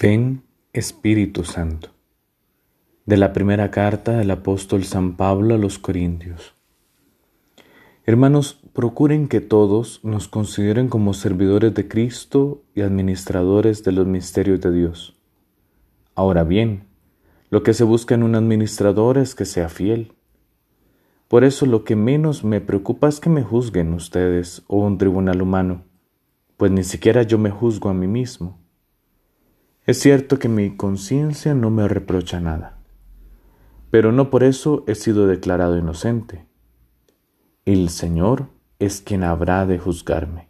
[0.00, 1.90] Ven Espíritu Santo.
[3.06, 6.56] De la primera carta del apóstol San Pablo a los Corintios.
[8.04, 14.60] Hermanos, procuren que todos nos consideren como servidores de Cristo y administradores de los misterios
[14.62, 15.16] de Dios.
[16.16, 16.88] Ahora bien,
[17.50, 20.12] lo que se busca en un administrador es que sea fiel.
[21.28, 25.40] Por eso lo que menos me preocupa es que me juzguen ustedes o un tribunal
[25.40, 25.84] humano,
[26.56, 28.63] pues ni siquiera yo me juzgo a mí mismo.
[29.86, 32.78] Es cierto que mi conciencia no me reprocha nada,
[33.90, 36.46] pero no por eso he sido declarado inocente.
[37.66, 40.48] El Señor es quien habrá de juzgarme.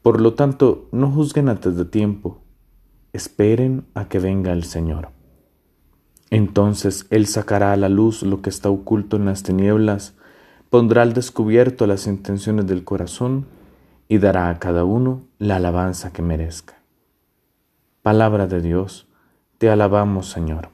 [0.00, 2.44] Por lo tanto, no juzguen antes de tiempo,
[3.12, 5.08] esperen a que venga el Señor.
[6.30, 10.14] Entonces Él sacará a la luz lo que está oculto en las tinieblas,
[10.70, 13.46] pondrá al descubierto las intenciones del corazón
[14.06, 16.83] y dará a cada uno la alabanza que merezca.
[18.04, 19.06] Palabra de Dios,
[19.56, 20.68] te alabamos Señor.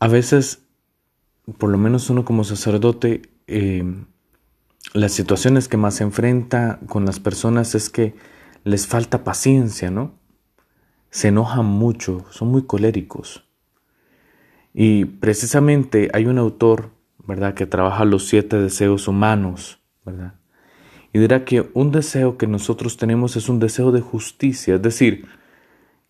[0.00, 0.64] A veces,
[1.56, 3.84] por lo menos uno como sacerdote, eh,
[4.92, 8.16] las situaciones que más se enfrenta con las personas es que
[8.64, 10.18] les falta paciencia, ¿no?
[11.10, 13.44] Se enojan mucho, son muy coléricos.
[14.74, 16.90] Y precisamente hay un autor,
[17.24, 20.35] ¿verdad?, que trabaja los siete deseos humanos, ¿verdad?
[21.16, 25.24] Y dirá que un deseo que nosotros tenemos es un deseo de justicia, es decir,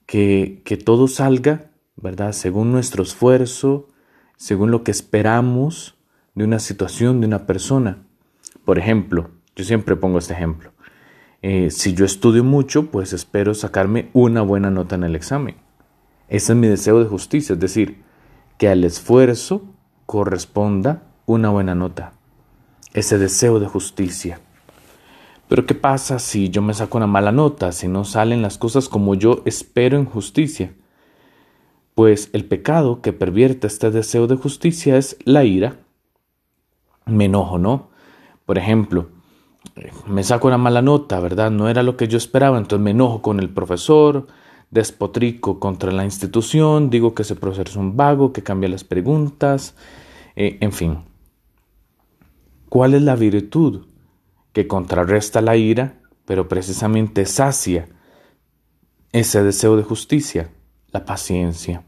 [0.05, 2.33] que, que todo salga, ¿verdad?
[2.33, 3.87] Según nuestro esfuerzo,
[4.37, 5.95] según lo que esperamos
[6.35, 8.03] de una situación, de una persona.
[8.65, 10.73] Por ejemplo, yo siempre pongo este ejemplo.
[11.41, 15.55] Eh, si yo estudio mucho, pues espero sacarme una buena nota en el examen.
[16.27, 18.03] Ese es mi deseo de justicia, es decir,
[18.59, 19.63] que al esfuerzo
[20.05, 22.15] corresponda una buena nota.
[22.93, 24.41] Ese deseo de justicia.
[25.49, 28.89] Pero ¿qué pasa si yo me saco una mala nota, si no salen las cosas
[28.89, 30.75] como yo espero en justicia?
[31.95, 35.79] Pues el pecado que pervierte este deseo de justicia es la ira.
[37.07, 37.91] Me enojo, ¿no?
[38.45, 39.09] Por ejemplo,
[40.07, 41.51] me saco una mala nota, ¿verdad?
[41.51, 44.27] No era lo que yo esperaba, entonces me enojo con el profesor,
[44.71, 49.77] despotrico contra la institución, digo que ese profesor es un vago, que cambia las preguntas,
[50.35, 50.99] eh, en fin.
[52.69, 53.87] ¿Cuál es la virtud
[54.57, 57.89] que contrarresta la ira, pero precisamente sacia
[59.13, 60.49] ese deseo de justicia,
[60.93, 61.85] la paciencia.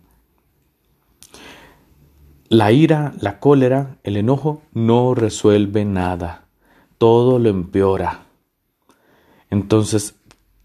[2.51, 6.45] La ira, la cólera, el enojo no resuelve nada,
[6.99, 8.27] todo lo empeora.
[9.49, 10.17] Entonces,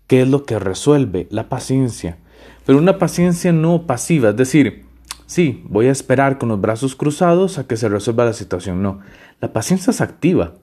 [0.07, 1.27] ¿qué es lo que resuelve?
[1.29, 2.17] La paciencia.
[2.65, 4.87] Pero una paciencia no pasiva, es decir,
[5.25, 8.83] sí, voy a esperar con los brazos cruzados a que se resuelva la situación.
[8.83, 8.99] No,
[9.39, 10.55] la paciencia es activa.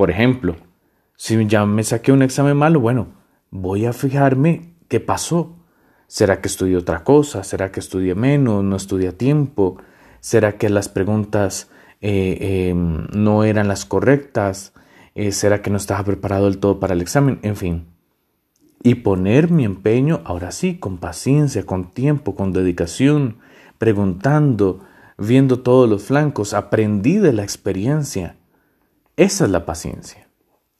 [0.00, 0.56] Por ejemplo,
[1.14, 3.08] si ya me saqué un examen malo, bueno,
[3.50, 5.58] voy a fijarme qué pasó.
[6.06, 7.44] ¿Será que estudié otra cosa?
[7.44, 8.64] ¿Será que estudié menos?
[8.64, 9.76] ¿No estudié a tiempo?
[10.20, 11.68] ¿Será que las preguntas
[12.00, 14.72] eh, em, no eran las correctas?
[15.14, 17.38] Eh, ¿Será que no estaba preparado del todo para el examen?
[17.42, 17.84] En fin.
[18.82, 23.36] Y poner mi empeño, ahora sí, con paciencia, con tiempo, con dedicación,
[23.76, 24.80] preguntando,
[25.18, 28.39] viendo todos los flancos, aprendí de la experiencia.
[29.20, 30.30] Esa es la paciencia.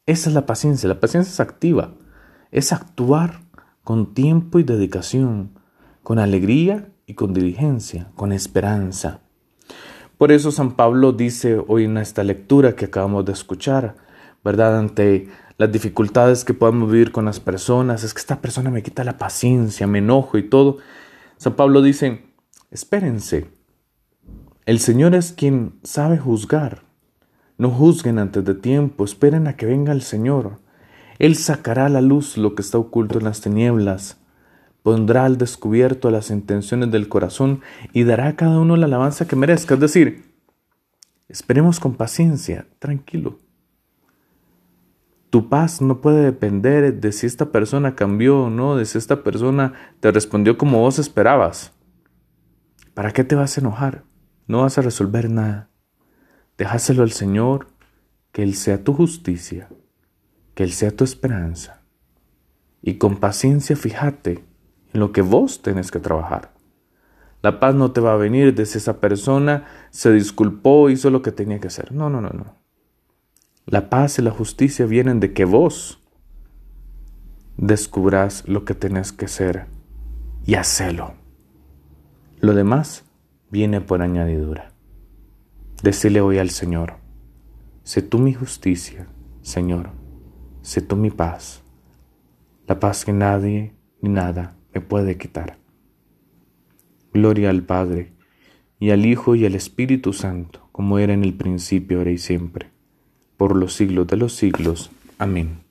[0.06, 0.88] Esa es la paciencia.
[0.88, 1.92] La paciencia es activa.
[2.50, 3.42] Es actuar
[3.84, 5.58] con tiempo y dedicación,
[6.02, 9.20] con alegría y con diligencia, con esperanza.
[10.16, 13.96] Por eso San Pablo dice hoy en esta lectura que acabamos de escuchar,
[14.42, 14.78] ¿verdad?
[14.78, 15.28] Ante
[15.58, 19.18] las dificultades que podemos vivir con las personas, es que esta persona me quita la
[19.18, 20.78] paciencia, me enojo y todo.
[21.36, 22.24] San Pablo dice,
[22.70, 23.50] espérense,
[24.64, 26.88] el Señor es quien sabe juzgar.
[27.60, 30.60] No juzguen antes de tiempo, esperen a que venga el Señor.
[31.18, 34.16] Él sacará a la luz lo que está oculto en las tinieblas,
[34.82, 37.60] pondrá al descubierto las intenciones del corazón
[37.92, 39.74] y dará a cada uno la alabanza que merezca.
[39.74, 40.24] Es decir,
[41.28, 43.40] esperemos con paciencia, tranquilo.
[45.28, 49.22] Tu paz no puede depender de si esta persona cambió o no, de si esta
[49.22, 51.74] persona te respondió como vos esperabas.
[52.94, 54.04] ¿Para qué te vas a enojar?
[54.46, 55.69] No vas a resolver nada.
[56.60, 57.68] Déjaselo al Señor,
[58.32, 59.70] que Él sea tu justicia,
[60.54, 61.80] que Él sea tu esperanza.
[62.82, 64.44] Y con paciencia fíjate
[64.92, 66.52] en lo que vos tenés que trabajar.
[67.40, 71.22] La paz no te va a venir de si esa persona se disculpó, hizo lo
[71.22, 71.92] que tenía que hacer.
[71.92, 72.56] No, no, no, no.
[73.64, 76.02] La paz y la justicia vienen de que vos
[77.56, 79.64] descubras lo que tenés que hacer
[80.44, 81.14] y hacelo.
[82.40, 83.06] Lo demás
[83.48, 84.74] viene por añadidura.
[85.82, 86.96] Decile hoy al Señor,
[87.84, 89.06] sé tú mi justicia,
[89.40, 89.92] Señor,
[90.60, 91.62] sé tú mi paz.
[92.66, 93.72] la paz que nadie
[94.02, 95.58] ni nada me puede quitar.
[97.14, 98.12] Gloria al Padre,
[98.78, 102.68] y al Hijo y al Espíritu Santo, como era en el principio, ahora y siempre,
[103.38, 104.90] por los siglos de los siglos.
[105.18, 105.69] Amén.